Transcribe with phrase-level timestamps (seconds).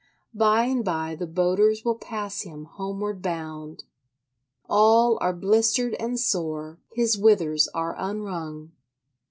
[0.33, 3.83] By and by the boaters will pass him homeward bound.
[4.67, 8.71] All are blistered and sore: his withers are unwrung.